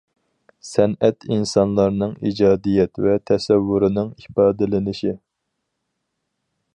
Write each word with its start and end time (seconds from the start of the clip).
سەنئەت 0.67 1.25
ئىنسانلارنىڭ 1.35 2.15
ئىجادىيەت 2.29 3.01
ۋە 3.07 3.13
تەسەۋۋۇرىنىڭ 3.31 4.11
ئىپادىلىنىشى. 4.23 5.15